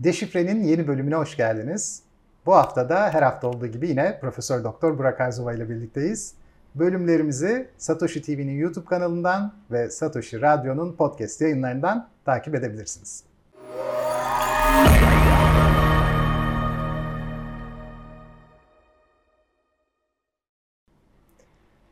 Deşifre'nin 0.00 0.62
yeni 0.64 0.88
bölümüne 0.88 1.14
hoş 1.14 1.36
geldiniz. 1.36 2.02
Bu 2.46 2.54
hafta 2.54 2.88
da 2.88 3.10
her 3.10 3.22
hafta 3.22 3.48
olduğu 3.48 3.66
gibi 3.66 3.88
yine 3.88 4.18
Profesör 4.20 4.64
Doktor 4.64 4.98
Burak 4.98 5.20
Arzova 5.20 5.52
ile 5.54 5.68
birlikteyiz. 5.70 6.34
Bölümlerimizi 6.74 7.68
Satoshi 7.78 8.22
TV'nin 8.22 8.58
YouTube 8.58 8.86
kanalından 8.86 9.54
ve 9.70 9.90
Satoshi 9.90 10.40
Radyo'nun 10.40 10.92
podcast 10.92 11.40
yayınlarından 11.40 12.08
takip 12.24 12.54
edebilirsiniz. 12.54 13.24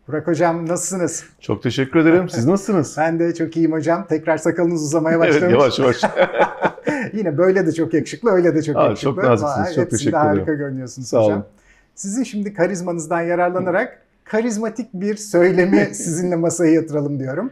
Burak 0.08 0.26
Hocam 0.26 0.68
nasılsınız? 0.68 1.24
Çok 1.40 1.62
teşekkür 1.62 2.00
ederim. 2.00 2.28
Siz 2.28 2.46
nasılsınız? 2.46 2.96
Ben 2.98 3.18
de 3.18 3.34
çok 3.34 3.56
iyiyim 3.56 3.72
hocam. 3.72 4.06
Tekrar 4.06 4.36
sakalınız 4.36 4.82
uzamaya 4.82 5.18
başlamış. 5.18 5.42
evet 5.42 5.52
yavaş 5.52 5.78
yavaş. 5.78 6.02
Yine 7.12 7.38
böyle 7.38 7.66
de 7.66 7.72
çok 7.72 7.94
yakışıklı, 7.94 8.30
öyle 8.30 8.54
de 8.54 8.62
çok 8.62 8.76
Aa, 8.76 8.84
yakışıklı. 8.84 9.14
çok 9.14 9.24
naziksiniz, 9.24 9.74
çok 9.74 9.90
teşekkür 9.90 10.10
ederim. 10.10 10.26
harika 10.26 10.52
görünüyorsunuz 10.54 11.08
Sağ 11.08 11.18
hocam. 11.18 11.32
olun. 11.32 11.44
Sizin 11.94 12.22
şimdi 12.22 12.54
karizmanızdan 12.54 13.20
yararlanarak 13.20 14.02
karizmatik 14.24 14.94
bir 14.94 15.16
söylemi 15.16 15.88
sizinle 15.94 16.36
masaya 16.36 16.72
yatıralım 16.72 17.20
diyorum. 17.20 17.50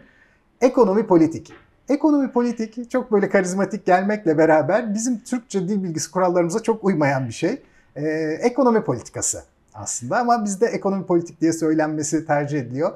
Ekonomi 0.61 1.07
politik. 1.07 1.53
Ekonomi 1.89 2.33
politik 2.33 2.91
çok 2.91 3.13
böyle 3.13 3.29
karizmatik 3.29 3.87
gelmekle 3.87 4.39
beraber 4.39 4.95
bizim 4.95 5.19
Türkçe 5.19 5.69
dil 5.69 5.83
bilgisi 5.83 6.11
kurallarımıza 6.11 6.63
çok 6.63 6.85
uymayan 6.85 7.29
bir 7.29 7.33
şey. 7.33 7.63
Ee, 7.97 8.03
ekonomi 8.43 8.85
politikası 8.85 9.43
aslında 9.75 10.19
ama 10.19 10.45
bizde 10.45 10.67
ekonomi 10.67 11.07
politik 11.07 11.41
diye 11.41 11.53
söylenmesi 11.53 12.27
tercih 12.27 12.61
ediliyor. 12.61 12.93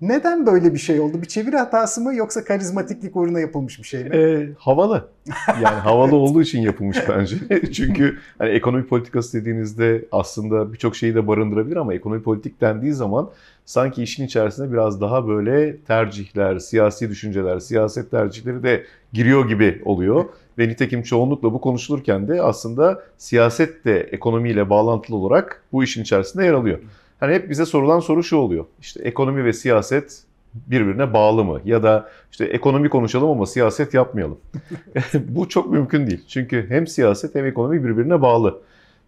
Neden 0.00 0.46
böyle 0.46 0.74
bir 0.74 0.78
şey 0.78 1.00
oldu? 1.00 1.22
Bir 1.22 1.26
çeviri 1.26 1.56
hatası 1.56 2.00
mı 2.00 2.14
yoksa 2.14 2.44
karizmatiklik 2.44 3.16
uğruna 3.16 3.40
yapılmış 3.40 3.78
bir 3.78 3.84
şey 3.84 4.04
mi? 4.04 4.16
Ee, 4.16 4.48
havalı. 4.58 5.08
Yani 5.48 5.76
havalı 5.76 6.16
olduğu 6.16 6.42
için 6.42 6.60
yapılmış 6.60 6.98
bence. 7.08 7.36
Çünkü 7.72 8.18
hani 8.38 8.50
ekonomi 8.50 8.86
politikası 8.86 9.40
dediğinizde 9.40 10.04
aslında 10.12 10.72
birçok 10.72 10.96
şeyi 10.96 11.14
de 11.14 11.26
barındırabilir 11.26 11.76
ama 11.76 11.94
ekonomi 11.94 12.22
politik 12.22 12.60
dendiği 12.60 12.92
zaman 12.92 13.30
sanki 13.64 14.02
işin 14.02 14.26
içerisine 14.26 14.72
biraz 14.72 15.00
daha 15.00 15.28
böyle 15.28 15.76
tercihler, 15.76 16.58
siyasi 16.58 17.10
düşünceler, 17.10 17.58
siyaset 17.58 18.10
tercihleri 18.10 18.62
de 18.62 18.84
giriyor 19.12 19.48
gibi 19.48 19.82
oluyor. 19.84 20.24
Ve 20.58 20.68
nitekim 20.68 21.02
çoğunlukla 21.02 21.52
bu 21.52 21.60
konuşulurken 21.60 22.28
de 22.28 22.42
aslında 22.42 23.02
siyaset 23.16 23.84
de 23.84 24.00
ekonomiyle 24.00 24.70
bağlantılı 24.70 25.16
olarak 25.16 25.62
bu 25.72 25.84
işin 25.84 26.02
içerisinde 26.02 26.44
yer 26.44 26.52
alıyor. 26.52 26.78
Hani 27.20 27.34
hep 27.34 27.50
bize 27.50 27.66
sorulan 27.66 28.00
soru 28.00 28.22
şu 28.22 28.36
oluyor. 28.36 28.64
İşte 28.80 29.02
ekonomi 29.02 29.44
ve 29.44 29.52
siyaset 29.52 30.22
birbirine 30.54 31.12
bağlı 31.12 31.44
mı? 31.44 31.60
Ya 31.64 31.82
da 31.82 32.10
işte 32.30 32.44
ekonomi 32.44 32.88
konuşalım 32.88 33.30
ama 33.30 33.46
siyaset 33.46 33.94
yapmayalım. 33.94 34.38
Bu 35.14 35.48
çok 35.48 35.70
mümkün 35.70 36.06
değil. 36.06 36.24
Çünkü 36.28 36.66
hem 36.68 36.86
siyaset 36.86 37.34
hem 37.34 37.46
ekonomi 37.46 37.84
birbirine 37.84 38.22
bağlı. 38.22 38.60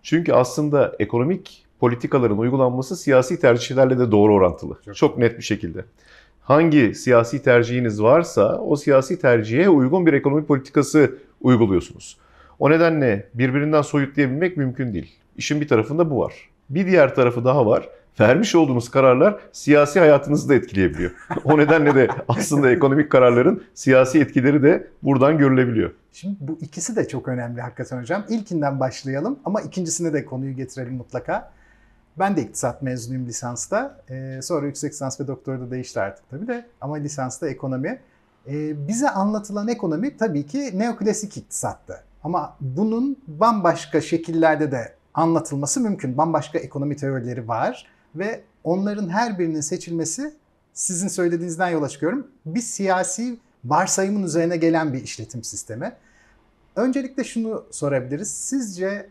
Çünkü 0.02 0.32
aslında 0.32 0.96
ekonomik 0.98 1.66
politikaların 1.80 2.38
uygulanması 2.38 2.96
siyasi 2.96 3.40
tercihlerle 3.40 3.98
de 3.98 4.10
doğru 4.10 4.34
orantılı. 4.34 4.74
Çok 4.84 4.96
Çok, 4.96 5.18
net 5.18 5.38
bir 5.38 5.42
şekilde. 5.42 5.84
Hangi 6.42 6.94
siyasi 6.94 7.42
tercihiniz 7.42 8.02
varsa 8.02 8.58
o 8.58 8.76
siyasi 8.76 9.20
tercihe 9.20 9.68
uygun 9.68 10.06
bir 10.06 10.12
ekonomi 10.12 10.44
politikası 10.44 11.18
uyguluyorsunuz. 11.40 12.16
O 12.58 12.70
nedenle 12.70 13.28
birbirinden 13.34 13.82
soyutlayabilmek 13.82 14.56
mümkün 14.56 14.92
değil. 14.94 15.12
İşin 15.36 15.60
bir 15.60 15.68
tarafında 15.68 16.10
bu 16.10 16.20
var. 16.20 16.34
Bir 16.70 16.86
diğer 16.86 17.14
tarafı 17.14 17.44
daha 17.44 17.66
var. 17.66 17.88
Vermiş 18.20 18.54
olduğunuz 18.54 18.90
kararlar 18.90 19.40
siyasi 19.52 20.00
hayatınızı 20.00 20.48
da 20.48 20.54
etkileyebiliyor. 20.54 21.10
o 21.44 21.58
nedenle 21.58 21.94
de 21.94 22.08
aslında 22.28 22.70
ekonomik 22.70 23.10
kararların 23.10 23.64
siyasi 23.74 24.20
etkileri 24.20 24.62
de 24.62 24.86
buradan 25.02 25.38
görülebiliyor. 25.38 25.90
Şimdi 26.12 26.36
bu 26.40 26.58
ikisi 26.60 26.96
de 26.96 27.08
çok 27.08 27.28
önemli 27.28 27.60
hakikaten 27.60 28.00
hocam. 28.00 28.24
İlkinden 28.28 28.80
başlayalım 28.80 29.38
ama 29.44 29.60
ikincisine 29.60 30.12
de 30.12 30.24
konuyu 30.24 30.56
getirelim 30.56 30.94
mutlaka. 30.94 31.52
Ben 32.18 32.36
de 32.36 32.42
iktisat 32.42 32.82
mezunuyum 32.82 33.26
lisansta. 33.26 34.00
Ee, 34.10 34.40
sonra 34.42 34.66
yüksek 34.66 34.92
lisans 34.92 35.20
ve 35.20 35.26
doktora 35.26 35.60
da 35.60 35.70
değişti 35.70 36.00
artık 36.00 36.30
tabii 36.30 36.46
de. 36.46 36.66
Ama 36.80 36.96
lisansta 36.96 37.48
ekonomi. 37.48 38.00
Ee, 38.48 38.88
bize 38.88 39.10
anlatılan 39.10 39.68
ekonomi 39.68 40.16
tabii 40.16 40.46
ki 40.46 40.78
neoklasik 40.78 41.36
iktisattı. 41.36 42.04
Ama 42.24 42.56
bunun 42.60 43.16
bambaşka 43.26 44.00
şekillerde 44.00 44.72
de 44.72 44.94
anlatılması 45.14 45.80
mümkün. 45.80 46.18
Bambaşka 46.18 46.58
ekonomi 46.58 46.96
teorileri 46.96 47.48
var 47.48 47.86
ve 48.14 48.40
onların 48.64 49.08
her 49.08 49.38
birinin 49.38 49.60
seçilmesi 49.60 50.34
sizin 50.72 51.08
söylediğinizden 51.08 51.68
yola 51.68 51.88
çıkıyorum. 51.88 52.26
Bir 52.46 52.60
siyasi 52.60 53.38
varsayımın 53.64 54.22
üzerine 54.22 54.56
gelen 54.56 54.92
bir 54.92 55.02
işletim 55.02 55.44
sistemi. 55.44 55.92
Öncelikle 56.76 57.24
şunu 57.24 57.64
sorabiliriz. 57.70 58.30
Sizce 58.30 59.06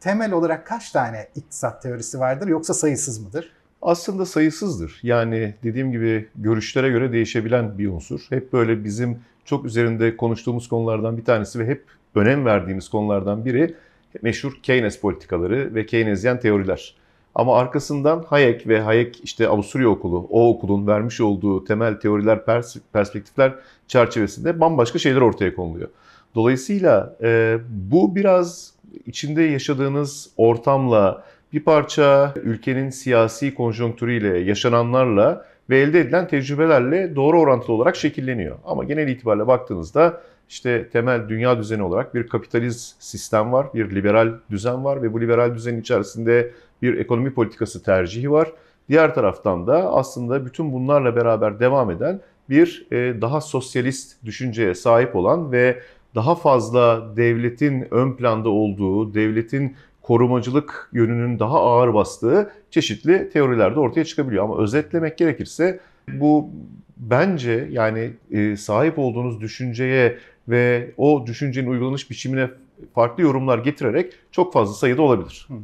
temel 0.00 0.32
olarak 0.32 0.66
kaç 0.66 0.90
tane 0.90 1.28
iktisat 1.36 1.82
teorisi 1.82 2.20
vardır 2.20 2.48
yoksa 2.48 2.74
sayısız 2.74 3.18
mıdır? 3.18 3.52
Aslında 3.82 4.26
sayısızdır. 4.26 5.00
Yani 5.02 5.54
dediğim 5.62 5.92
gibi 5.92 6.28
görüşlere 6.36 6.88
göre 6.88 7.12
değişebilen 7.12 7.78
bir 7.78 7.88
unsur. 7.88 8.26
Hep 8.28 8.52
böyle 8.52 8.84
bizim 8.84 9.18
çok 9.44 9.64
üzerinde 9.64 10.16
konuştuğumuz 10.16 10.68
konulardan 10.68 11.16
bir 11.16 11.24
tanesi 11.24 11.58
ve 11.58 11.66
hep 11.66 11.84
önem 12.14 12.44
verdiğimiz 12.44 12.88
konulardan 12.88 13.44
biri 13.44 13.74
meşhur 14.22 14.52
Keynes 14.62 15.00
politikaları 15.00 15.74
ve 15.74 15.86
Keynesyen 15.86 16.40
teoriler. 16.40 16.94
Ama 17.34 17.58
arkasından 17.58 18.24
Hayek 18.28 18.68
ve 18.68 18.80
Hayek 18.80 19.20
işte 19.24 19.48
Avusturya 19.48 19.88
okulu, 19.88 20.26
o 20.30 20.48
okulun 20.48 20.86
vermiş 20.86 21.20
olduğu 21.20 21.64
temel 21.64 22.00
teoriler, 22.00 22.36
pers- 22.36 22.80
perspektifler 22.92 23.54
çerçevesinde 23.88 24.60
bambaşka 24.60 24.98
şeyler 24.98 25.20
ortaya 25.20 25.54
konuluyor. 25.54 25.88
Dolayısıyla 26.34 27.16
e, 27.22 27.58
bu 27.68 28.16
biraz 28.16 28.74
içinde 29.06 29.42
yaşadığınız 29.42 30.30
ortamla, 30.36 31.24
bir 31.52 31.60
parça 31.60 32.34
ülkenin 32.42 32.90
siyasi 32.90 33.54
konjonktürüyle, 33.54 34.38
yaşananlarla 34.38 35.44
ve 35.70 35.78
elde 35.78 36.00
edilen 36.00 36.28
tecrübelerle 36.28 37.16
doğru 37.16 37.40
orantılı 37.40 37.76
olarak 37.76 37.96
şekilleniyor. 37.96 38.56
Ama 38.64 38.84
genel 38.84 39.08
itibariyle 39.08 39.46
baktığınızda 39.46 40.20
işte 40.48 40.88
temel 40.88 41.28
dünya 41.28 41.58
düzeni 41.58 41.82
olarak 41.82 42.14
bir 42.14 42.28
kapitalist 42.28 43.02
sistem 43.02 43.52
var, 43.52 43.66
bir 43.74 43.94
liberal 43.94 44.32
düzen 44.50 44.84
var 44.84 45.02
ve 45.02 45.12
bu 45.12 45.20
liberal 45.20 45.54
düzenin 45.54 45.80
içerisinde 45.80 46.50
bir 46.82 46.98
ekonomi 46.98 47.34
politikası 47.34 47.82
tercihi 47.82 48.30
var. 48.30 48.52
Diğer 48.88 49.14
taraftan 49.14 49.66
da 49.66 49.92
aslında 49.92 50.46
bütün 50.46 50.72
bunlarla 50.72 51.16
beraber 51.16 51.60
devam 51.60 51.90
eden 51.90 52.20
bir 52.50 52.86
e, 52.92 53.20
daha 53.20 53.40
sosyalist 53.40 54.24
düşünceye 54.24 54.74
sahip 54.74 55.16
olan 55.16 55.52
ve 55.52 55.82
daha 56.14 56.34
fazla 56.34 57.16
devletin 57.16 57.86
ön 57.90 58.12
planda 58.12 58.48
olduğu, 58.48 59.14
devletin 59.14 59.76
korumacılık 60.02 60.90
yönünün 60.92 61.38
daha 61.38 61.60
ağır 61.60 61.94
bastığı 61.94 62.50
çeşitli 62.70 63.30
teoriler 63.30 63.74
de 63.74 63.80
ortaya 63.80 64.04
çıkabiliyor. 64.04 64.44
Ama 64.44 64.58
özetlemek 64.58 65.18
gerekirse 65.18 65.80
bu 66.08 66.50
bence 66.96 67.68
yani 67.70 68.10
e, 68.30 68.56
sahip 68.56 68.98
olduğunuz 68.98 69.40
düşünceye 69.40 70.18
ve 70.48 70.90
o 70.96 71.24
düşüncenin 71.26 71.70
uygulanış 71.70 72.10
biçimine 72.10 72.50
farklı 72.94 73.22
yorumlar 73.22 73.58
getirerek 73.58 74.12
çok 74.32 74.52
fazla 74.52 74.74
sayıda 74.74 75.02
olabilir. 75.02 75.46
Hı 75.48 75.54
hı. 75.54 75.58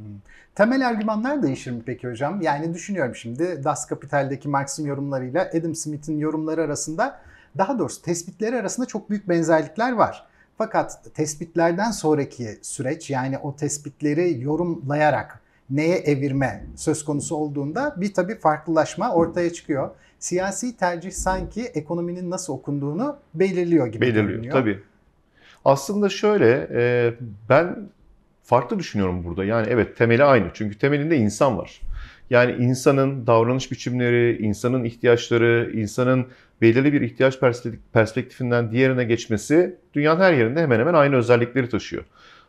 Temel 0.55 0.89
argümanlar 0.89 1.43
değişir 1.43 1.71
mi 1.71 1.83
peki 1.87 2.09
hocam? 2.09 2.41
Yani 2.41 2.75
düşünüyorum 2.75 3.15
şimdi 3.15 3.65
Das 3.65 3.87
Kapital'deki 3.87 4.49
Marx'ın 4.49 4.87
yorumlarıyla 4.87 5.51
Adam 5.59 5.75
Smith'in 5.75 6.19
yorumları 6.19 6.63
arasında 6.63 7.21
daha 7.59 7.79
doğrusu 7.79 8.03
tespitleri 8.03 8.57
arasında 8.57 8.87
çok 8.87 9.11
büyük 9.11 9.29
benzerlikler 9.29 9.93
var. 9.93 10.27
Fakat 10.59 11.15
tespitlerden 11.15 11.91
sonraki 11.91 12.59
süreç 12.63 13.11
yani 13.11 13.39
o 13.39 13.57
tespitleri 13.57 14.43
yorumlayarak 14.43 15.41
neye 15.71 15.97
evirme 15.97 16.65
söz 16.77 17.05
konusu 17.05 17.37
olduğunda 17.37 17.95
bir 17.97 18.15
tabii 18.15 18.39
farklılaşma 18.39 19.13
ortaya 19.13 19.53
çıkıyor. 19.53 19.91
Siyasi 20.19 20.77
tercih 20.77 21.11
sanki 21.11 21.63
ekonominin 21.63 22.31
nasıl 22.31 22.53
okunduğunu 22.53 23.17
belirliyor 23.35 23.87
gibi 23.87 24.01
Belirliyor 24.01 24.29
görünüyor. 24.29 24.53
tabii. 24.53 24.81
Aslında 25.65 26.09
şöyle 26.09 26.69
e, 26.73 27.15
ben 27.49 27.77
farklı 28.45 28.79
düşünüyorum 28.79 29.25
burada. 29.25 29.45
Yani 29.45 29.67
evet 29.71 29.97
temeli 29.97 30.25
aynı. 30.25 30.47
Çünkü 30.55 30.79
temelinde 30.79 31.17
insan 31.17 31.59
var. 31.59 31.81
Yani 32.31 32.53
insanın 32.53 33.27
davranış 33.27 33.73
biçimleri, 33.73 34.43
insanın 34.43 34.85
ihtiyaçları, 34.85 35.71
insanın 35.75 36.27
belirli 36.61 36.93
bir 36.93 37.01
ihtiyaç 37.01 37.39
perspektifinden 37.93 38.73
diğerine 38.73 39.05
geçmesi 39.05 39.77
dünyanın 39.95 40.21
her 40.21 40.33
yerinde 40.33 40.63
hemen 40.63 40.81
hemen 40.81 40.95
aynı 40.95 41.17
özellikleri 41.17 41.69
taşıyor. 41.69 42.05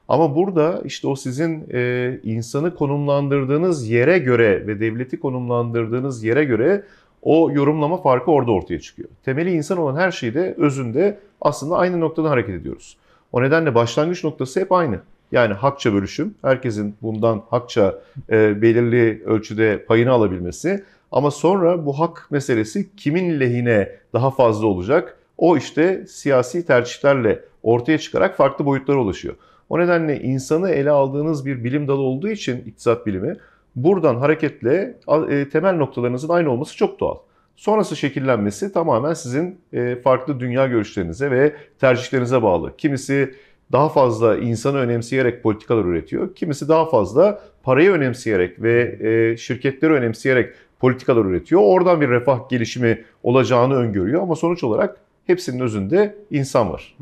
Ama 0.07 0.35
burada 0.35 0.81
işte 0.85 1.07
o 1.07 1.15
sizin 1.15 1.67
e, 1.73 2.19
insanı 2.23 2.75
konumlandırdığınız 2.75 3.89
yere 3.89 4.17
göre 4.17 4.67
ve 4.67 4.79
devleti 4.79 5.19
konumlandırdığınız 5.19 6.23
yere 6.23 6.43
göre 6.43 6.83
o 7.21 7.51
yorumlama 7.51 8.01
farkı 8.01 8.31
orada 8.31 8.51
ortaya 8.51 8.79
çıkıyor. 8.79 9.09
Temeli 9.23 9.51
insan 9.51 9.77
olan 9.77 9.95
her 9.95 10.11
şeyde 10.11 10.55
özünde 10.57 11.19
aslında 11.41 11.77
aynı 11.77 11.99
noktadan 11.99 12.29
hareket 12.29 12.55
ediyoruz. 12.55 12.97
O 13.31 13.41
nedenle 13.43 13.75
başlangıç 13.75 14.23
noktası 14.23 14.59
hep 14.59 14.71
aynı. 14.71 14.99
Yani 15.31 15.53
hakça 15.53 15.93
bölüşüm, 15.93 16.35
herkesin 16.41 16.95
bundan 17.01 17.43
hakça 17.49 18.01
e, 18.29 18.61
belirli 18.61 19.23
ölçüde 19.25 19.85
payını 19.85 20.11
alabilmesi. 20.11 20.83
Ama 21.11 21.31
sonra 21.31 21.85
bu 21.85 21.99
hak 21.99 22.27
meselesi 22.31 22.95
kimin 22.95 23.39
lehine 23.39 23.91
daha 24.13 24.31
fazla 24.31 24.67
olacak? 24.67 25.17
o 25.37 25.57
işte 25.57 26.05
siyasi 26.07 26.65
tercihlerle 26.65 27.39
ortaya 27.63 27.97
çıkarak 27.97 28.37
farklı 28.37 28.65
boyutlara 28.65 28.97
ulaşıyor. 28.97 29.35
O 29.69 29.79
nedenle 29.79 30.21
insanı 30.21 30.69
ele 30.69 30.91
aldığınız 30.91 31.45
bir 31.45 31.63
bilim 31.63 31.87
dalı 31.87 32.01
olduğu 32.01 32.29
için 32.29 32.63
iktisat 32.65 33.05
bilimi 33.05 33.35
buradan 33.75 34.15
hareketle 34.15 34.97
e, 35.29 35.49
temel 35.49 35.75
noktalarınızın 35.75 36.29
aynı 36.29 36.51
olması 36.51 36.77
çok 36.77 36.99
doğal. 36.99 37.17
Sonrası 37.55 37.95
şekillenmesi 37.95 38.73
tamamen 38.73 39.13
sizin 39.13 39.59
e, 39.73 39.95
farklı 39.95 40.39
dünya 40.39 40.67
görüşlerinize 40.67 41.31
ve 41.31 41.55
tercihlerinize 41.79 42.43
bağlı. 42.43 42.77
Kimisi 42.77 43.35
daha 43.71 43.89
fazla 43.89 44.37
insanı 44.37 44.77
önemseyerek 44.77 45.43
politikalar 45.43 45.85
üretiyor. 45.85 46.35
Kimisi 46.35 46.67
daha 46.67 46.89
fazla 46.89 47.41
parayı 47.63 47.91
önemseyerek 47.91 48.61
ve 48.61 48.97
e, 48.99 49.37
şirketleri 49.37 49.93
önemseyerek 49.93 50.53
politikalar 50.79 51.25
üretiyor. 51.25 51.61
Oradan 51.61 52.01
bir 52.01 52.09
refah 52.09 52.49
gelişimi 52.49 53.05
olacağını 53.23 53.73
öngörüyor 53.73 54.21
ama 54.21 54.35
sonuç 54.35 54.63
olarak 54.63 54.97
hepsinin 55.27 55.59
özünde 55.59 56.15
insan 56.31 56.73
var. 56.73 56.97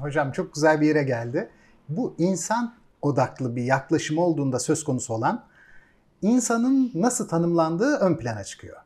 Hocam 0.00 0.32
çok 0.32 0.54
güzel 0.54 0.80
bir 0.80 0.86
yere 0.86 1.02
geldi. 1.02 1.48
Bu 1.88 2.14
insan 2.18 2.74
odaklı 3.02 3.56
bir 3.56 3.62
yaklaşım 3.62 4.18
olduğunda 4.18 4.58
söz 4.58 4.84
konusu 4.84 5.14
olan 5.14 5.44
insanın 6.22 6.90
nasıl 6.94 7.28
tanımlandığı 7.28 7.96
ön 7.96 8.16
plana 8.16 8.44
çıkıyor. 8.44 8.76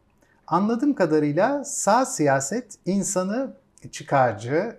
Anladığım 0.47 0.95
kadarıyla 0.95 1.65
sağ 1.65 2.07
siyaset 2.07 2.75
insanı 2.87 3.53
çıkarcı, 3.93 4.77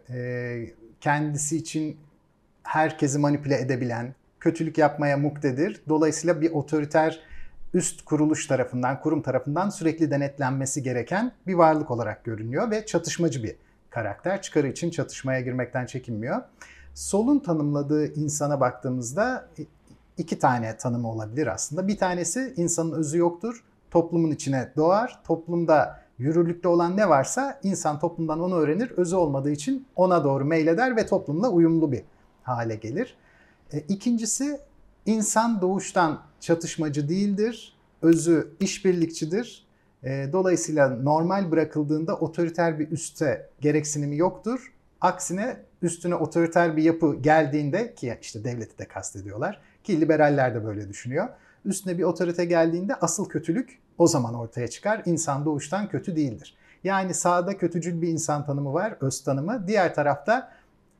kendisi 1.02 1.58
için 1.58 1.98
herkesi 2.64 3.20
manipüle 3.20 3.60
edebilen, 3.60 4.16
kötülük 4.40 4.78
yapmaya 4.78 5.18
muktedir. 5.18 5.82
Dolayısıyla 5.90 6.42
bir 6.42 6.52
otoriter 6.52 7.20
üst 7.74 8.06
kuruluş 8.06 8.48
tarafından, 8.48 9.02
kurum 9.02 9.22
tarafından 9.22 9.70
sürekli 9.70 10.12
denetlenmesi 10.12 10.84
gereken 10.84 11.32
bir 11.48 11.54
varlık 11.54 11.92
olarak 11.92 12.24
görünüyor 12.24 12.72
ve 12.72 12.86
çatışmacı 12.86 13.44
bir 13.44 13.56
karakter. 13.90 14.42
Çıkarı 14.42 14.68
için 14.68 14.90
çatışmaya 14.90 15.42
girmekten 15.42 15.86
çekinmiyor. 15.86 16.42
Solun 16.94 17.40
tanımladığı 17.40 18.14
insana 18.14 18.60
baktığımızda 18.60 19.48
iki 20.18 20.40
tane 20.40 20.78
tanımı 20.78 21.12
olabilir 21.12 21.48
aslında. 21.48 21.88
Bir 21.88 21.98
tanesi 21.98 22.54
insanın 22.58 22.92
özü 22.92 23.18
yoktur, 23.18 23.64
toplumun 23.92 24.32
içine 24.32 24.72
doğar. 24.76 25.20
Toplumda 25.24 26.02
yürürlükte 26.18 26.68
olan 26.68 26.98
ne 26.98 27.10
varsa 27.10 27.60
insan 27.64 28.00
toplumdan 28.00 28.40
onu 28.40 28.56
öğrenir. 28.56 28.92
Özü 28.92 29.16
olmadığı 29.16 29.52
için 29.52 29.86
ona 29.96 30.24
doğru 30.24 30.46
meyleder 30.46 30.96
ve 30.96 31.06
toplumla 31.06 31.50
uyumlu 31.50 31.92
bir 31.92 32.04
hale 32.44 32.76
gelir. 32.76 33.16
E, 33.74 33.80
ikincisi 33.80 34.60
insan 35.06 35.62
doğuştan 35.62 36.22
çatışmacı 36.40 37.10
değildir. 37.10 37.78
Özü 38.02 38.52
işbirlikçidir. 38.60 39.66
E, 40.04 40.30
dolayısıyla 40.34 40.90
normal 40.90 41.52
bırakıldığında 41.52 42.16
otoriter 42.16 42.80
bir 42.80 42.92
üste 42.92 43.50
gereksinimi 43.62 44.18
yoktur. 44.18 44.74
Aksine 45.02 45.58
üstüne 45.82 46.16
otoriter 46.16 46.78
bir 46.78 46.84
yapı 46.84 47.16
geldiğinde 47.16 47.96
ki 47.96 48.18
işte 48.22 48.44
devleti 48.44 48.78
de 48.78 48.88
kastediyorlar 48.88 49.62
ki 49.84 50.02
liberaller 50.02 50.56
de 50.56 50.66
böyle 50.66 50.90
düşünüyor. 50.90 51.30
Üstüne 51.66 51.98
bir 51.98 52.04
otorite 52.04 52.46
geldiğinde 52.46 52.96
asıl 52.96 53.30
kötülük 53.30 53.80
o 53.98 54.08
zaman 54.08 54.34
ortaya 54.34 54.68
çıkar. 54.68 55.02
İnsan 55.06 55.46
doğuştan 55.46 55.90
kötü 55.90 56.16
değildir. 56.16 56.56
Yani 56.84 57.14
sağda 57.14 57.58
kötücül 57.58 58.02
bir 58.02 58.08
insan 58.08 58.46
tanımı 58.46 58.74
var, 58.74 58.98
öz 59.02 59.24
tanımı. 59.24 59.68
Diğer 59.68 59.96
tarafta 59.96 60.52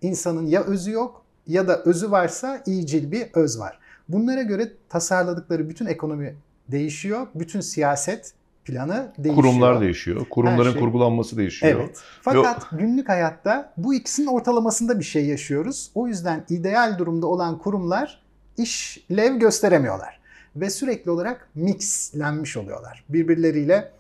insanın 0.02 0.46
ya 0.46 0.64
özü 0.64 0.92
yok 0.92 1.26
ya 1.48 1.68
da 1.68 1.82
özü 1.84 2.12
varsa 2.12 2.64
iyicil 2.66 3.12
bir 3.12 3.28
öz 3.34 3.60
var. 3.60 3.80
Bunlara 4.10 4.42
göre 4.42 4.72
tasarladıkları 4.90 5.70
bütün 5.70 5.86
ekonomi 5.86 6.36
değişiyor. 6.72 7.28
Bütün 7.36 7.62
siyaset 7.62 8.34
planı 8.66 9.12
değişiyor. 9.18 9.36
Kurumlar 9.36 9.82
değişiyor. 9.82 10.26
Kurumların 10.30 10.72
şey. 10.72 10.82
kurgulanması 10.82 11.38
değişiyor. 11.38 11.80
Evet. 11.80 12.00
Fakat 12.22 12.74
Ve... 12.74 12.78
günlük 12.78 13.10
hayatta 13.10 13.74
bu 13.78 13.94
ikisinin 13.94 14.28
ortalamasında 14.28 15.00
bir 15.00 15.04
şey 15.04 15.26
yaşıyoruz. 15.26 15.92
O 15.96 16.08
yüzden 16.08 16.46
ideal 16.50 16.98
durumda 16.98 17.28
olan 17.28 17.58
kurumlar 17.58 18.22
işlev 18.58 19.36
gösteremiyorlar. 19.36 20.22
Ve 20.56 20.70
sürekli 20.70 21.12
olarak 21.12 21.50
mixlenmiş 21.56 22.58
oluyorlar. 22.58 23.04
Birbirleriyle 23.10 23.92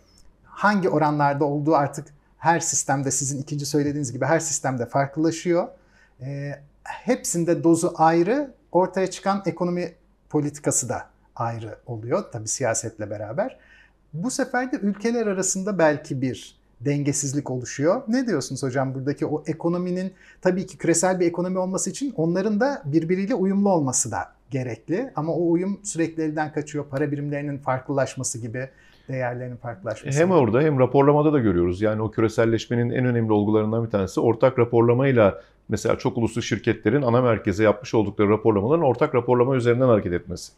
hangi 0.43 0.89
oranlarda 0.89 1.45
olduğu 1.45 1.75
artık 1.75 2.07
her 2.37 2.59
sistemde 2.59 3.11
sizin 3.11 3.41
ikinci 3.41 3.65
söylediğiniz 3.65 4.11
gibi 4.11 4.25
her 4.25 4.39
sistemde 4.39 4.85
farklılaşıyor. 4.85 5.67
E, 6.21 6.59
hepsinde 6.91 7.63
dozu 7.63 7.93
ayrı, 7.95 8.53
ortaya 8.71 9.09
çıkan 9.09 9.43
ekonomi 9.45 9.93
politikası 10.29 10.89
da 10.89 11.09
ayrı 11.35 11.77
oluyor 11.85 12.31
tabi 12.31 12.47
siyasetle 12.47 13.09
beraber. 13.09 13.57
Bu 14.13 14.31
sefer 14.31 14.71
de 14.71 14.77
ülkeler 14.77 15.27
arasında 15.27 15.77
belki 15.77 16.21
bir 16.21 16.61
dengesizlik 16.81 17.51
oluşuyor. 17.51 18.01
Ne 18.07 18.27
diyorsunuz 18.27 18.63
hocam 18.63 18.93
buradaki 18.93 19.25
o 19.25 19.43
ekonominin 19.47 20.13
tabii 20.41 20.65
ki 20.65 20.77
küresel 20.77 21.19
bir 21.19 21.27
ekonomi 21.27 21.57
olması 21.57 21.89
için 21.89 22.13
onların 22.17 22.59
da 22.59 22.81
birbiriyle 22.85 23.35
uyumlu 23.35 23.69
olması 23.69 24.11
da 24.11 24.31
gerekli. 24.49 25.11
Ama 25.15 25.33
o 25.33 25.51
uyum 25.51 25.79
sürekli 25.83 26.23
elden 26.23 26.53
kaçıyor. 26.53 26.85
Para 26.85 27.11
birimlerinin 27.11 27.57
farklılaşması 27.57 28.39
gibi 28.39 28.69
değerlerinin 29.07 29.57
farklılaşması. 29.57 30.19
Hem 30.19 30.31
orada 30.31 30.61
hem 30.61 30.79
raporlamada 30.79 31.33
da 31.33 31.39
görüyoruz. 31.39 31.81
Yani 31.81 32.01
o 32.01 32.11
küreselleşmenin 32.11 32.89
en 32.89 33.05
önemli 33.05 33.33
olgularından 33.33 33.85
bir 33.85 33.89
tanesi 33.89 34.19
ortak 34.19 34.59
raporlamayla 34.59 35.41
mesela 35.71 35.97
çok 35.97 36.17
uluslu 36.17 36.41
şirketlerin 36.41 37.01
ana 37.01 37.21
merkeze 37.21 37.63
yapmış 37.63 37.93
oldukları 37.93 38.29
raporlamaların 38.29 38.85
ortak 38.85 39.15
raporlama 39.15 39.55
üzerinden 39.55 39.87
hareket 39.87 40.13
etmesi. 40.13 40.53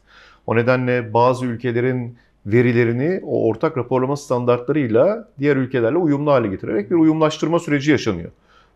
O 0.46 0.56
nedenle 0.56 1.14
bazı 1.14 1.46
ülkelerin 1.46 2.16
verilerini 2.46 3.20
o 3.24 3.48
ortak 3.48 3.76
raporlama 3.76 4.16
standartlarıyla 4.16 5.28
diğer 5.38 5.56
ülkelerle 5.56 5.98
uyumlu 5.98 6.32
hale 6.32 6.48
getirerek 6.48 6.90
bir 6.90 6.96
uyumlaştırma 6.96 7.58
süreci 7.58 7.90
yaşanıyor. 7.90 8.30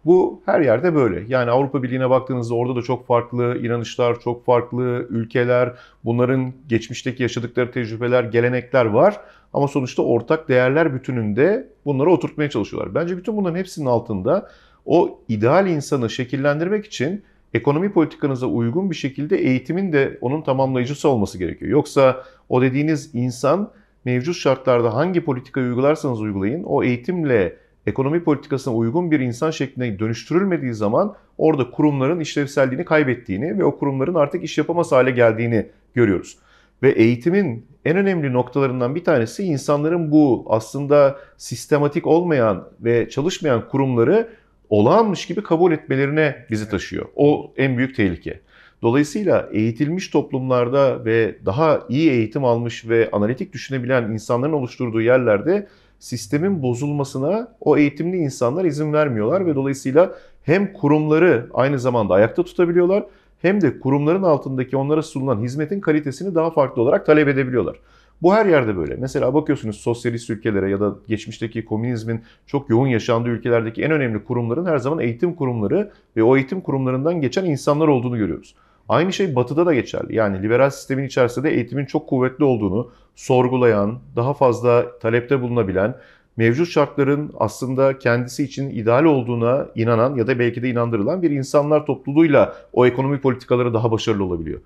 Bu 0.05 0.43
her 0.47 0.61
yerde 0.61 0.95
böyle. 0.95 1.25
Yani 1.29 1.51
Avrupa 1.51 1.83
Birliği'ne 1.83 2.11
baktığınızda 2.11 2.55
orada 2.55 2.77
da 2.77 2.83
çok 2.83 3.07
farklı 3.07 3.59
inanışlar, 3.59 4.21
çok 4.21 4.47
farklı 4.47 5.07
ülkeler, 5.11 5.73
bunların 6.05 6.53
geçmişteki 6.69 7.23
yaşadıkları 7.23 7.71
tecrübeler, 7.71 8.25
gelenekler 8.25 8.85
var. 8.85 9.21
Ama 9.53 9.69
sonuçta 9.69 10.03
ortak 10.03 10.49
değerler 10.49 10.95
bütününde 10.95 11.69
bunları 11.85 12.11
oturtmaya 12.11 12.51
çalışıyorlar. 12.51 12.95
Bence 12.95 13.17
bütün 13.17 13.37
bunların 13.37 13.59
hepsinin 13.59 13.87
altında 13.87 14.51
o 14.89 15.21
ideal 15.29 15.67
insanı 15.67 16.11
şekillendirmek 16.11 16.87
için 16.87 17.23
ekonomi 17.55 17.93
politikanıza 17.93 18.47
uygun 18.47 18.91
bir 18.91 18.97
şekilde 18.97 19.37
eğitimin 19.39 19.93
de 19.93 20.19
onun 20.21 20.43
tamamlayıcısı 20.43 21.09
olması 21.09 21.39
gerekiyor. 21.39 21.71
Yoksa 21.71 22.25
o 22.49 22.63
dediğiniz 22.63 23.15
insan 23.15 23.71
mevcut 24.05 24.37
şartlarda 24.37 24.95
hangi 24.95 25.25
politikayı 25.25 25.67
uygularsanız 25.67 26.21
uygulayın 26.21 26.63
o 26.63 26.83
eğitimle 26.83 27.57
ekonomi 27.87 28.25
politikasına 28.25 28.75
uygun 28.75 29.11
bir 29.11 29.21
insan 29.21 29.51
şekline 29.51 29.99
dönüştürülmediği 29.99 30.75
zaman 30.75 31.15
orada 31.39 31.71
kurumların 31.71 32.21
işlevselliğini 32.21 32.85
kaybettiğini 32.85 33.59
ve 33.59 33.65
o 33.65 33.79
kurumların 33.79 34.15
artık 34.15 34.45
iş 34.45 34.59
yapamaz 34.59 34.93
hale 34.93 35.11
geldiğini 35.11 35.67
görüyoruz. 35.95 36.39
Ve 36.83 36.91
eğitimin 36.91 37.67
en 37.85 37.97
önemli 37.97 38.33
noktalarından 38.33 38.95
bir 38.95 39.05
tanesi 39.05 39.43
insanların 39.45 40.11
bu 40.11 40.47
aslında 40.49 41.19
sistematik 41.37 42.07
olmayan 42.07 42.69
ve 42.81 43.09
çalışmayan 43.09 43.69
kurumları 43.69 44.29
olağanmış 44.71 45.27
gibi 45.27 45.43
kabul 45.43 45.73
etmelerine 45.73 46.47
bizi 46.51 46.71
taşıyor. 46.71 47.07
O 47.17 47.53
en 47.57 47.77
büyük 47.77 47.97
tehlike. 47.97 48.41
Dolayısıyla 48.83 49.49
eğitilmiş 49.53 50.09
toplumlarda 50.09 51.05
ve 51.05 51.39
daha 51.47 51.81
iyi 51.89 52.11
eğitim 52.11 52.45
almış 52.45 52.89
ve 52.89 53.09
analitik 53.13 53.53
düşünebilen 53.53 54.11
insanların 54.11 54.53
oluşturduğu 54.53 55.01
yerlerde 55.01 55.69
sistemin 55.99 56.63
bozulmasına 56.63 57.53
o 57.61 57.77
eğitimli 57.77 58.17
insanlar 58.17 58.65
izin 58.65 58.93
vermiyorlar 58.93 59.47
ve 59.47 59.55
dolayısıyla 59.55 60.15
hem 60.43 60.73
kurumları 60.73 61.47
aynı 61.55 61.79
zamanda 61.79 62.15
ayakta 62.15 62.43
tutabiliyorlar 62.43 63.05
hem 63.43 63.61
de 63.61 63.81
kurumların 63.81 64.23
altındaki 64.23 64.77
onlara 64.77 65.03
sunulan 65.03 65.43
hizmetin 65.43 65.81
kalitesini 65.81 66.35
daha 66.35 66.51
farklı 66.51 66.83
olarak 66.83 67.07
talep 67.07 67.29
edebiliyorlar. 67.29 67.77
Bu 68.23 68.35
her 68.35 68.47
yerde 68.47 68.77
böyle. 68.77 68.97
Mesela 68.97 69.35
bakıyorsunuz 69.35 69.77
sosyalist 69.77 70.31
ülkelere 70.31 70.71
ya 70.71 70.81
da 70.81 70.97
geçmişteki 71.09 71.65
komünizmin 71.65 72.23
çok 72.47 72.71
yoğun 72.71 72.87
yaşandığı 72.87 73.29
ülkelerdeki 73.29 73.83
en 73.83 73.91
önemli 73.91 74.25
kurumların 74.25 74.67
her 74.67 74.79
zaman 74.79 74.99
eğitim 74.99 75.35
kurumları 75.35 75.93
ve 76.17 76.23
o 76.23 76.37
eğitim 76.37 76.61
kurumlarından 76.61 77.21
geçen 77.21 77.45
insanlar 77.45 77.89
olduğunu 77.89 78.19
görüyoruz. 78.19 78.55
Aynı 78.89 79.13
şey 79.13 79.37
batıda 79.37 79.67
da 79.67 79.75
geçerli. 79.75 80.15
Yani 80.15 80.43
liberal 80.43 80.71
sistemin 80.71 81.05
içerisinde 81.05 81.51
eğitimin 81.51 81.85
çok 81.85 82.09
kuvvetli 82.09 82.45
olduğunu 82.45 82.91
sorgulayan, 83.15 83.99
daha 84.17 84.35
fazla 84.35 84.99
talepte 84.99 85.43
bulunabilen, 85.43 85.95
mevcut 86.37 86.69
şartların 86.69 87.33
aslında 87.39 87.99
kendisi 87.99 88.45
için 88.45 88.71
ideal 88.71 89.05
olduğuna 89.05 89.67
inanan 89.75 90.17
ya 90.17 90.27
da 90.27 90.39
belki 90.39 90.63
de 90.63 90.69
inandırılan 90.69 91.23
bir 91.23 91.31
insanlar 91.31 91.87
topluluğuyla 91.87 92.57
o 92.73 92.87
ekonomi 92.87 93.21
politikaları 93.21 93.75
daha 93.75 93.91
başarılı 93.91 94.25
olabiliyor. 94.25 94.61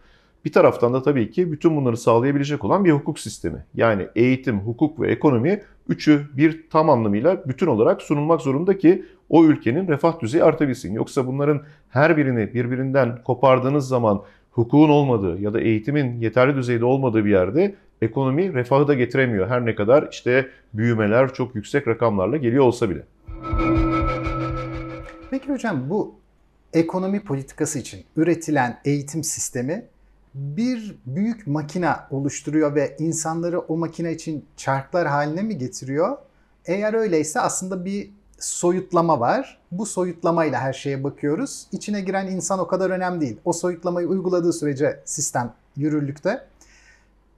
Bir 0.44 0.52
taraftan 0.52 0.94
da 0.94 1.02
tabii 1.02 1.30
ki 1.30 1.52
bütün 1.52 1.76
bunları 1.76 1.96
sağlayabilecek 1.96 2.64
olan 2.64 2.84
bir 2.84 2.92
hukuk 2.92 3.18
sistemi. 3.18 3.64
Yani 3.74 4.08
eğitim, 4.16 4.60
hukuk 4.60 5.00
ve 5.00 5.10
ekonomi 5.10 5.62
üçü 5.88 6.26
bir 6.36 6.70
tam 6.70 6.90
anlamıyla 6.90 7.42
bütün 7.46 7.66
olarak 7.66 8.02
sunulmak 8.02 8.40
zorunda 8.40 8.78
ki 8.78 9.04
o 9.28 9.44
ülkenin 9.44 9.88
refah 9.88 10.20
düzeyi 10.20 10.44
artabilsin. 10.44 10.94
Yoksa 10.94 11.26
bunların 11.26 11.62
her 11.88 12.16
birini 12.16 12.54
birbirinden 12.54 13.22
kopardığınız 13.24 13.88
zaman 13.88 14.22
hukukun 14.50 14.88
olmadığı 14.88 15.40
ya 15.40 15.54
da 15.54 15.60
eğitimin 15.60 16.20
yeterli 16.20 16.56
düzeyde 16.56 16.84
olmadığı 16.84 17.24
bir 17.24 17.30
yerde 17.30 17.74
ekonomi 18.02 18.54
refahı 18.54 18.88
da 18.88 18.94
getiremiyor. 18.94 19.48
Her 19.48 19.66
ne 19.66 19.74
kadar 19.74 20.08
işte 20.10 20.48
büyümeler 20.74 21.34
çok 21.34 21.54
yüksek 21.54 21.88
rakamlarla 21.88 22.36
geliyor 22.36 22.64
olsa 22.64 22.90
bile. 22.90 23.02
Peki 25.30 25.52
hocam 25.52 25.90
bu 25.90 26.14
ekonomi 26.72 27.20
politikası 27.20 27.78
için 27.78 28.04
üretilen 28.16 28.78
eğitim 28.84 29.24
sistemi 29.24 29.84
bir 30.34 30.96
büyük 31.06 31.46
makina 31.46 32.06
oluşturuyor 32.10 32.74
ve 32.74 32.96
insanları 32.98 33.60
o 33.60 33.76
makine 33.76 34.12
için 34.12 34.44
çarklar 34.56 35.08
haline 35.08 35.42
mi 35.42 35.58
getiriyor? 35.58 36.18
Eğer 36.64 36.94
öyleyse 36.94 37.40
aslında 37.40 37.84
bir 37.84 38.10
soyutlama 38.38 39.20
var. 39.20 39.60
Bu 39.70 39.86
soyutlamayla 39.86 40.60
her 40.60 40.72
şeye 40.72 41.04
bakıyoruz. 41.04 41.66
İçine 41.72 42.00
giren 42.00 42.26
insan 42.26 42.58
o 42.58 42.66
kadar 42.66 42.90
önemli 42.90 43.20
değil. 43.20 43.36
O 43.44 43.52
soyutlamayı 43.52 44.08
uyguladığı 44.08 44.52
sürece 44.52 45.02
sistem 45.04 45.52
yürürlükte. 45.76 46.46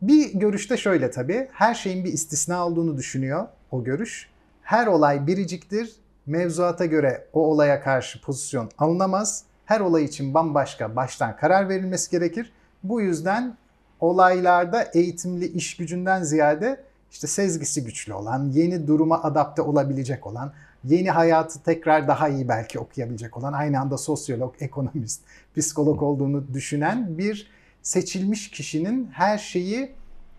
Bir 0.03 0.35
görüşte 0.35 0.77
şöyle 0.77 1.11
tabii. 1.11 1.49
Her 1.53 1.75
şeyin 1.75 2.05
bir 2.05 2.13
istisna 2.13 2.67
olduğunu 2.67 2.97
düşünüyor 2.97 3.47
o 3.71 3.85
görüş. 3.85 4.29
Her 4.63 4.87
olay 4.87 5.27
biriciktir. 5.27 5.97
Mevzuata 6.27 6.85
göre 6.85 7.27
o 7.33 7.41
olaya 7.41 7.83
karşı 7.83 8.21
pozisyon 8.21 8.71
alınamaz. 8.79 9.45
Her 9.65 9.81
olay 9.81 10.05
için 10.05 10.35
bambaşka 10.35 10.97
baştan 10.97 11.37
karar 11.37 11.69
verilmesi 11.69 12.11
gerekir. 12.11 12.53
Bu 12.85 13.01
yüzden 13.01 13.57
olaylarda 14.01 14.83
eğitimli 14.83 15.47
iş 15.47 15.77
gücünden 15.77 16.23
ziyade 16.23 16.85
işte 17.11 17.27
sezgisi 17.27 17.85
güçlü 17.85 18.15
olan, 18.15 18.51
yeni 18.51 18.87
duruma 18.87 19.23
adapte 19.23 19.63
olabilecek 19.63 20.27
olan, 20.27 20.53
yeni 20.85 21.11
hayatı 21.11 21.63
tekrar 21.63 22.09
daha 22.09 22.29
iyi 22.29 22.49
belki 22.49 22.79
okuyabilecek 22.79 23.37
olan, 23.37 23.53
aynı 23.53 23.81
anda 23.81 23.99
sosyolog, 23.99 24.55
ekonomist, 24.61 25.21
psikolog 25.57 26.03
olduğunu 26.03 26.55
düşünen 26.55 27.19
bir 27.19 27.51
seçilmiş 27.83 28.51
kişinin 28.51 29.07
her 29.13 29.39
şeyi 29.39 29.93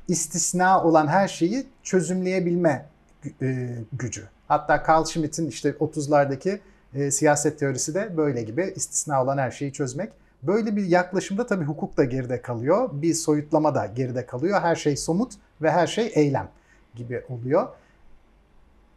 istisna 0.08 0.84
olan 0.84 1.08
her 1.08 1.28
şeyi 1.28 1.68
çözümleyebilme 1.84 2.86
e, 3.42 3.78
gücü. 3.94 4.24
Hatta 4.48 4.84
Carl 4.88 5.06
Schmitt'in 5.06 5.48
işte 5.48 5.70
30'lardaki 5.70 6.60
e, 6.94 7.12
siyaset 7.12 7.60
teorisi 7.60 7.94
de 7.94 8.18
böyle 8.18 8.44
gibi 8.44 8.74
istisna 8.76 9.24
olan 9.24 9.38
her 9.38 9.52
şeyi 9.52 9.74
çözmek. 9.74 10.14
Böyle 10.48 10.76
bir 10.76 10.86
yaklaşımda 10.86 11.46
tabii 11.46 11.66
hukuk 11.66 11.98
da 11.98 12.04
geride 12.04 12.42
kalıyor. 12.42 12.90
Bir 12.94 13.14
soyutlama 13.14 13.76
da 13.76 13.86
geride 13.86 14.26
kalıyor. 14.26 14.62
Her 14.62 14.76
şey 14.76 14.98
somut 14.98 15.34
ve 15.62 15.72
her 15.72 15.88
şey 15.88 16.12
eylem 16.16 16.50
gibi 16.96 17.22
oluyor. 17.30 17.68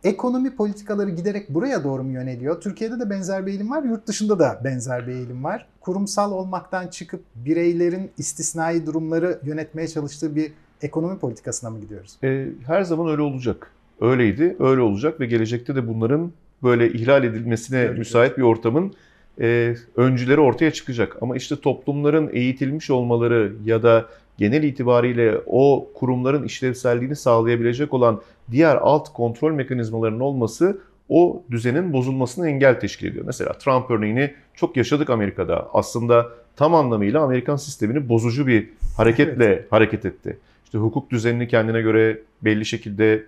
Ekonomi 0.04 0.56
politikaları 0.56 1.10
giderek 1.10 1.48
buraya 1.54 1.84
doğru 1.84 2.02
mu 2.04 2.12
yöneliyor? 2.12 2.60
Türkiye'de 2.60 3.00
de 3.00 3.10
benzer 3.10 3.46
bir 3.46 3.50
eğilim 3.50 3.70
var, 3.70 3.82
yurt 3.82 4.06
dışında 4.06 4.38
da 4.38 4.60
benzer 4.64 5.06
bir 5.06 5.12
eğilim 5.12 5.44
var. 5.44 5.66
Kurumsal 5.80 6.32
olmaktan 6.32 6.88
çıkıp 6.88 7.20
bireylerin 7.34 8.10
istisnai 8.18 8.86
durumları 8.86 9.38
yönetmeye 9.44 9.88
çalıştığı 9.88 10.36
bir 10.36 10.52
ekonomi 10.82 11.18
politikasına 11.18 11.70
mı 11.70 11.80
gidiyoruz? 11.80 12.18
E, 12.24 12.48
her 12.66 12.82
zaman 12.82 13.08
öyle 13.08 13.22
olacak. 13.22 13.70
Öyleydi, 14.00 14.56
öyle 14.58 14.80
olacak 14.80 15.20
ve 15.20 15.26
gelecekte 15.26 15.74
de 15.76 15.88
bunların 15.88 16.32
böyle 16.62 16.92
ihlal 16.92 17.24
edilmesine 17.24 17.78
Evet. 17.78 17.98
müsait 17.98 18.38
bir 18.38 18.42
ortamın 18.42 18.92
e, 19.40 19.74
öncüleri 19.96 20.40
ortaya 20.40 20.70
çıkacak. 20.70 21.16
Ama 21.20 21.36
işte 21.36 21.60
toplumların 21.60 22.30
eğitilmiş 22.32 22.90
olmaları 22.90 23.52
ya 23.64 23.82
da 23.82 24.06
genel 24.38 24.62
itibariyle 24.62 25.40
o 25.46 25.88
kurumların 25.94 26.44
işlevselliğini 26.44 27.16
sağlayabilecek 27.16 27.94
olan 27.94 28.20
diğer 28.50 28.76
alt 28.76 29.12
kontrol 29.12 29.52
mekanizmalarının 29.52 30.20
olması 30.20 30.80
o 31.08 31.42
düzenin 31.50 31.92
bozulmasına 31.92 32.48
engel 32.48 32.80
teşkil 32.80 33.06
ediyor. 33.06 33.24
Mesela 33.26 33.52
Trump 33.52 33.90
örneğini 33.90 34.34
çok 34.54 34.76
yaşadık 34.76 35.10
Amerika'da. 35.10 35.68
Aslında 35.72 36.28
tam 36.56 36.74
anlamıyla 36.74 37.22
Amerikan 37.22 37.56
sistemini 37.56 38.08
bozucu 38.08 38.46
bir 38.46 38.68
hareketle 38.96 39.66
hareket 39.70 40.06
etti. 40.06 40.38
İşte 40.64 40.78
hukuk 40.78 41.10
düzenini 41.10 41.48
kendine 41.48 41.80
göre 41.80 42.18
belli 42.42 42.64
şekilde 42.64 43.24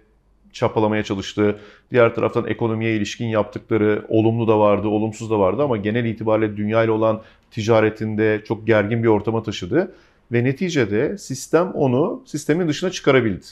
çapalamaya 0.52 1.02
çalıştı. 1.02 1.58
Diğer 1.90 2.14
taraftan 2.14 2.46
ekonomiye 2.46 2.96
ilişkin 2.96 3.26
yaptıkları 3.26 4.04
olumlu 4.08 4.48
da 4.48 4.58
vardı, 4.58 4.88
olumsuz 4.88 5.30
da 5.30 5.38
vardı 5.38 5.62
ama 5.62 5.76
genel 5.76 6.04
itibariyle 6.04 6.56
dünya 6.56 6.84
ile 6.84 6.90
olan 6.90 7.20
ticaretinde 7.50 8.42
çok 8.44 8.66
gergin 8.66 9.02
bir 9.02 9.08
ortama 9.08 9.42
taşıdı. 9.42 9.92
Ve 10.32 10.44
neticede 10.44 11.18
sistem 11.18 11.70
onu 11.74 12.22
sistemin 12.26 12.68
dışına 12.68 12.90
çıkarabildi. 12.90 13.46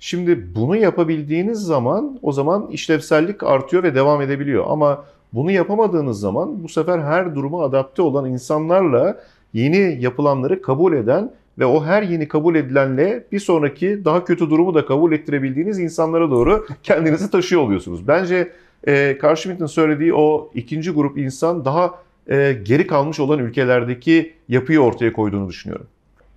Şimdi 0.00 0.54
bunu 0.54 0.76
yapabildiğiniz 0.76 1.58
zaman 1.58 2.18
o 2.22 2.32
zaman 2.32 2.66
işlevsellik 2.70 3.42
artıyor 3.42 3.82
ve 3.82 3.94
devam 3.94 4.22
edebiliyor. 4.22 4.64
Ama 4.68 5.04
bunu 5.32 5.50
yapamadığınız 5.50 6.20
zaman 6.20 6.62
bu 6.64 6.68
sefer 6.68 6.98
her 6.98 7.34
duruma 7.34 7.64
adapte 7.64 8.02
olan 8.02 8.30
insanlarla 8.30 9.20
yeni 9.52 9.98
yapılanları 10.00 10.62
kabul 10.62 10.92
eden 10.92 11.30
ve 11.58 11.66
o 11.66 11.84
her 11.84 12.02
yeni 12.02 12.28
kabul 12.28 12.54
edilenle 12.54 13.24
bir 13.32 13.40
sonraki 13.40 14.04
daha 14.04 14.24
kötü 14.24 14.50
durumu 14.50 14.74
da 14.74 14.86
kabul 14.86 15.12
ettirebildiğiniz 15.12 15.78
insanlara 15.78 16.30
doğru 16.30 16.66
kendinizi 16.82 17.30
taşıyor 17.30 17.62
oluyorsunuz. 17.62 18.08
Bence 18.08 18.52
e, 18.86 19.18
Carl 19.22 19.36
Schmitt'in 19.36 19.66
söylediği 19.66 20.14
o 20.14 20.50
ikinci 20.54 20.90
grup 20.90 21.18
insan 21.18 21.64
daha 21.64 21.94
e, 22.26 22.52
geri 22.52 22.86
kalmış 22.86 23.20
olan 23.20 23.38
ülkelerdeki 23.38 24.34
yapıyı 24.48 24.80
ortaya 24.80 25.12
koyduğunu 25.12 25.48
düşünüyorum. 25.48 25.86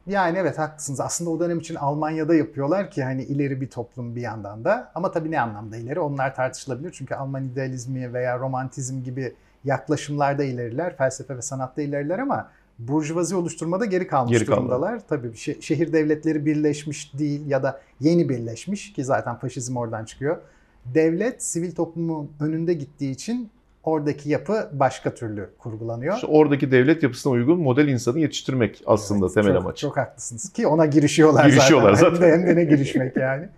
Yani 0.07 0.37
evet 0.37 0.57
haklısınız. 0.57 0.99
Aslında 0.99 1.29
o 1.29 1.39
dönem 1.39 1.59
için 1.59 1.75
Almanya'da 1.75 2.35
yapıyorlar 2.35 2.91
ki 2.91 3.03
hani 3.03 3.23
ileri 3.23 3.61
bir 3.61 3.69
toplum 3.69 4.15
bir 4.15 4.21
yandan 4.21 4.63
da. 4.63 4.91
Ama 4.95 5.11
tabii 5.11 5.31
ne 5.31 5.41
anlamda 5.41 5.77
ileri 5.77 5.99
onlar 5.99 6.35
tartışılabilir. 6.35 6.91
Çünkü 6.91 7.15
Alman 7.15 7.43
idealizmi 7.43 8.13
veya 8.13 8.39
romantizm 8.39 9.03
gibi 9.03 9.33
yaklaşımlarda 9.63 10.43
ileriler, 10.43 10.97
felsefe 10.97 11.37
ve 11.37 11.41
sanatta 11.41 11.81
ileriler 11.81 12.19
ama 12.19 12.49
burjuvazi 12.87 13.35
oluşturmada 13.35 13.85
geri 13.85 14.07
kalmış 14.07 14.31
Geri 14.31 14.45
kaldı. 14.45 14.57
durumdalar. 14.57 15.07
Tabii 15.07 15.27
şe- 15.27 15.61
şehir 15.61 15.93
devletleri 15.93 16.45
birleşmiş 16.45 17.13
değil 17.19 17.47
ya 17.47 17.63
da 17.63 17.81
yeni 17.99 18.29
birleşmiş 18.29 18.93
ki 18.93 19.03
zaten 19.03 19.35
faşizm 19.35 19.77
oradan 19.77 20.05
çıkıyor. 20.05 20.37
Devlet 20.85 21.43
sivil 21.43 21.71
toplumun 21.75 22.31
önünde 22.39 22.73
gittiği 22.73 23.11
için 23.11 23.49
oradaki 23.83 24.29
yapı 24.29 24.69
başka 24.73 25.13
türlü 25.13 25.49
kurgulanıyor. 25.59 26.15
İşte 26.15 26.27
oradaki 26.27 26.71
devlet 26.71 27.03
yapısına 27.03 27.33
uygun 27.33 27.59
model 27.59 27.87
insanı 27.87 28.19
yetiştirmek 28.19 28.83
aslında 28.85 29.25
Evet, 29.25 29.33
temel 29.35 29.53
çok, 29.53 29.61
amaç. 29.61 29.77
Çok 29.77 29.97
haklısınız 29.97 30.49
ki 30.53 30.67
ona 30.67 30.85
girişiyorlar, 30.85 31.45
Girişiyorlar 31.49 31.93
zaten. 31.93 32.13
zaten. 32.15 32.31
Hem 32.31 32.39
de, 32.41 32.47
hem 32.47 32.57
de 32.57 32.59
ne 32.59 32.63
girişmek 32.63 33.17
yani. 33.17 33.49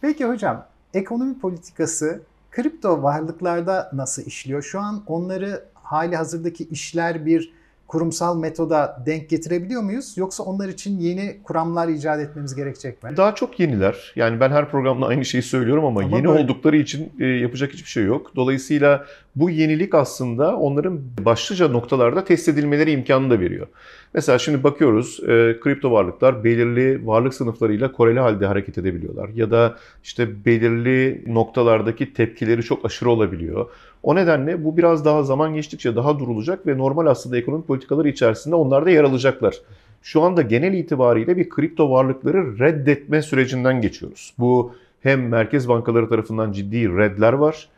Peki 0.00 0.24
hocam 0.24 0.66
ekonomi 0.94 1.38
politikası 1.38 2.20
kripto 2.50 3.02
varlıklarda 3.02 3.90
nasıl 3.92 4.22
işliyor? 4.22 4.62
Şu 4.62 4.80
an 4.80 5.02
onları 5.06 5.64
hali 5.74 6.16
hazırdaki 6.16 6.64
işler 6.64 7.26
bir 7.26 7.52
kurumsal 7.94 8.38
metoda 8.38 9.02
denk 9.06 9.28
getirebiliyor 9.28 9.82
muyuz? 9.82 10.14
Yoksa 10.16 10.42
onlar 10.42 10.68
için 10.68 10.98
yeni 10.98 11.42
kuramlar 11.44 11.88
icat 11.88 12.20
etmemiz 12.20 12.54
gerekecek 12.54 13.02
mi? 13.02 13.10
Daha 13.16 13.34
çok 13.34 13.60
yeniler. 13.60 14.12
Yani 14.16 14.40
ben 14.40 14.50
her 14.50 14.70
programda 14.70 15.06
aynı 15.06 15.24
şeyi 15.24 15.42
söylüyorum 15.42 15.84
ama, 15.84 16.00
Ama 16.00 16.16
yeni 16.16 16.28
böyle- 16.28 16.42
oldukları 16.42 16.76
için 16.76 17.12
e, 17.20 17.24
yapacak 17.26 17.72
hiçbir 17.72 17.88
şey 17.90 18.04
yok. 18.04 18.32
Dolayısıyla 18.36 19.04
bu 19.36 19.50
yenilik 19.50 19.94
aslında 19.94 20.56
onların 20.56 21.00
başlıca 21.24 21.68
noktalarda 21.68 22.24
test 22.24 22.48
edilmeleri 22.48 22.90
imkanını 22.90 23.30
da 23.30 23.40
veriyor. 23.40 23.66
Mesela 24.14 24.38
şimdi 24.38 24.64
bakıyoruz 24.64 25.20
e, 25.22 25.56
kripto 25.60 25.92
varlıklar 25.92 26.44
belirli 26.44 27.06
varlık 27.06 27.34
sınıflarıyla 27.34 27.92
koreli 27.92 28.20
halde 28.20 28.46
hareket 28.46 28.78
edebiliyorlar. 28.78 29.28
Ya 29.34 29.50
da 29.50 29.74
işte 30.04 30.44
belirli 30.44 31.24
noktalardaki 31.26 32.12
tepkileri 32.14 32.62
çok 32.62 32.84
aşırı 32.84 33.10
olabiliyor. 33.10 33.66
O 34.02 34.14
nedenle 34.14 34.64
bu 34.64 34.76
biraz 34.76 35.04
daha 35.04 35.22
zaman 35.22 35.54
geçtikçe 35.54 35.96
daha 35.96 36.18
durulacak 36.18 36.66
ve 36.66 36.78
normal 36.78 37.06
aslında 37.06 37.36
ekonomik 37.38 37.68
politikaları 37.80 38.08
içerisinde 38.08 38.54
onlar 38.54 38.86
da 38.86 38.90
yer 38.90 39.04
alacaklar. 39.04 39.54
Şu 40.02 40.22
anda 40.22 40.42
genel 40.42 40.74
itibariyle 40.74 41.36
bir 41.36 41.48
kripto 41.48 41.90
varlıkları 41.90 42.58
reddetme 42.58 43.22
sürecinden 43.22 43.80
geçiyoruz. 43.80 44.34
Bu 44.38 44.72
hem 45.00 45.28
merkez 45.28 45.68
bankaları 45.68 46.08
tarafından 46.08 46.52
ciddi 46.52 46.88
redler 46.88 47.32
var. 47.32 47.68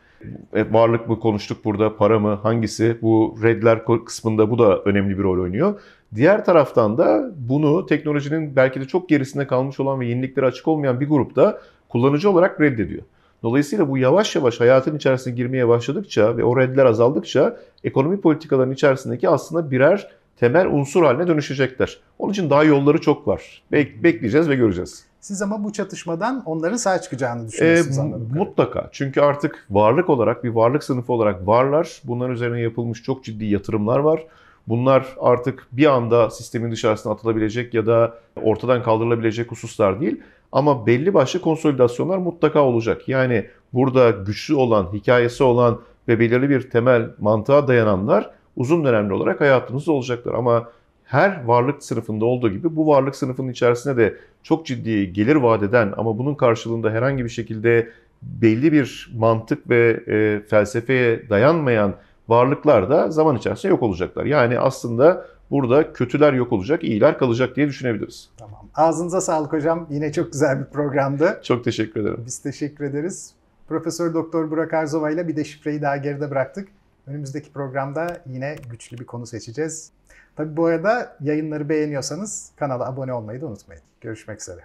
E, 0.53 0.73
varlık 0.73 1.09
mı 1.09 1.19
konuştuk 1.19 1.65
burada, 1.65 1.97
para 1.97 2.19
mı, 2.19 2.33
hangisi? 2.43 2.97
Bu 3.01 3.35
redler 3.43 3.85
kısmında 4.05 4.51
bu 4.51 4.59
da 4.59 4.79
önemli 4.79 5.17
bir 5.17 5.23
rol 5.23 5.43
oynuyor. 5.43 5.79
Diğer 6.15 6.45
taraftan 6.45 6.97
da 6.97 7.31
bunu 7.37 7.85
teknolojinin 7.85 8.55
belki 8.55 8.81
de 8.81 8.85
çok 8.85 9.09
gerisinde 9.09 9.47
kalmış 9.47 9.79
olan 9.79 9.99
ve 9.99 10.05
yeniliklere 10.05 10.45
açık 10.45 10.67
olmayan 10.67 10.99
bir 10.99 11.09
grupta 11.09 11.59
kullanıcı 11.89 12.29
olarak 12.29 12.61
reddediyor. 12.61 13.03
Dolayısıyla 13.43 13.89
bu 13.89 13.97
yavaş 13.97 14.35
yavaş 14.35 14.59
hayatın 14.59 14.95
içerisine 14.95 15.33
girmeye 15.33 15.67
başladıkça 15.67 16.37
ve 16.37 16.43
o 16.43 16.57
redler 16.59 16.85
azaldıkça 16.85 17.57
ekonomi 17.83 18.21
politikalarının 18.21 18.73
içerisindeki 18.73 19.29
aslında 19.29 19.71
birer 19.71 20.11
temel 20.37 20.67
unsur 20.67 21.03
haline 21.03 21.27
dönüşecekler. 21.27 21.99
Onun 22.19 22.31
için 22.31 22.49
daha 22.49 22.63
yolları 22.63 23.01
çok 23.01 23.27
var. 23.27 23.63
Bek- 23.71 24.03
bekleyeceğiz 24.03 24.49
ve 24.49 24.55
göreceğiz. 24.55 25.05
Siz 25.21 25.41
ama 25.41 25.63
bu 25.63 25.73
çatışmadan 25.73 26.43
onların 26.45 26.77
sağ 26.77 27.01
çıkacağını 27.01 27.43
Ee, 27.43 27.47
düşünüyorsunuz 27.47 27.97
kadarıyla. 27.97 28.35
mutlaka. 28.43 28.89
Çünkü 28.91 29.21
artık 29.21 29.65
varlık 29.69 30.09
olarak 30.09 30.43
bir 30.43 30.49
varlık 30.49 30.83
sınıfı 30.83 31.13
olarak 31.13 31.47
varlar. 31.47 32.01
Bunların 32.03 32.33
üzerine 32.33 32.61
yapılmış 32.61 33.03
çok 33.03 33.23
ciddi 33.23 33.45
yatırımlar 33.45 33.99
var. 33.99 34.23
Bunlar 34.67 35.07
artık 35.19 35.67
bir 35.71 35.85
anda 35.85 36.29
sistemin 36.29 36.71
dışarısına 36.71 37.13
atılabilecek 37.13 37.73
ya 37.73 37.85
da 37.85 38.13
ortadan 38.41 38.83
kaldırılabilecek 38.83 39.51
hususlar 39.51 40.01
değil. 40.01 40.21
Ama 40.53 40.87
belli 40.87 41.13
başlı 41.13 41.41
konsolidasyonlar 41.41 42.17
mutlaka 42.17 42.61
olacak. 42.61 43.09
Yani 43.09 43.45
burada 43.73 44.09
güçlü 44.09 44.55
olan, 44.55 44.93
hikayesi 44.93 45.43
olan 45.43 45.81
ve 46.07 46.19
belirli 46.19 46.49
bir 46.49 46.69
temel 46.69 47.09
mantığa 47.19 47.67
dayananlar 47.67 48.29
uzun 48.55 48.85
dönemli 48.85 49.13
olarak 49.13 49.41
hayatımızda 49.41 49.91
olacaklar. 49.91 50.33
Ama 50.33 50.69
her 51.03 51.43
varlık 51.45 51.83
sınıfında 51.83 52.25
olduğu 52.25 52.49
gibi 52.49 52.75
bu 52.75 52.87
varlık 52.87 53.15
sınıfının 53.15 53.51
içerisinde 53.51 53.97
de 53.97 54.17
çok 54.43 54.65
ciddi 54.65 55.13
gelir 55.13 55.35
vaat 55.35 55.63
eden 55.63 55.93
ama 55.97 56.17
bunun 56.17 56.35
karşılığında 56.35 56.91
herhangi 56.91 57.23
bir 57.23 57.29
şekilde 57.29 57.89
belli 58.21 58.71
bir 58.71 59.11
mantık 59.15 59.69
ve 59.69 60.03
e, 60.07 60.47
felsefeye 60.49 61.29
dayanmayan 61.29 61.93
varlıklar 62.27 62.89
da 62.89 63.11
zaman 63.11 63.35
içerisinde 63.35 63.71
yok 63.71 63.83
olacaklar. 63.83 64.25
Yani 64.25 64.59
aslında 64.59 65.25
burada 65.53 65.93
kötüler 65.93 66.33
yok 66.33 66.53
olacak, 66.53 66.83
iyiler 66.83 67.17
kalacak 67.17 67.55
diye 67.55 67.67
düşünebiliriz. 67.67 68.29
Tamam. 68.37 68.69
Ağzınıza 68.75 69.21
sağlık 69.21 69.53
hocam. 69.53 69.87
Yine 69.89 70.11
çok 70.11 70.31
güzel 70.31 70.59
bir 70.59 70.65
programdı. 70.65 71.39
Çok 71.43 71.63
teşekkür 71.63 72.01
ederim. 72.01 72.23
Biz 72.25 72.39
teşekkür 72.39 72.85
ederiz. 72.85 73.33
Profesör 73.67 74.13
Doktor 74.13 74.51
Burak 74.51 74.73
Arzova 74.73 75.11
ile 75.11 75.27
bir 75.27 75.35
de 75.35 75.43
şifreyi 75.43 75.81
daha 75.81 75.97
geride 75.97 76.31
bıraktık. 76.31 76.67
Önümüzdeki 77.07 77.51
programda 77.51 78.21
yine 78.25 78.55
güçlü 78.69 78.97
bir 78.97 79.05
konu 79.05 79.25
seçeceğiz. 79.25 79.91
Tabii 80.35 80.57
bu 80.57 80.65
arada 80.65 81.17
yayınları 81.21 81.69
beğeniyorsanız 81.69 82.51
kanala 82.55 82.85
abone 82.85 83.13
olmayı 83.13 83.41
da 83.41 83.47
unutmayın. 83.47 83.83
Görüşmek 84.01 84.41
üzere. 84.41 84.61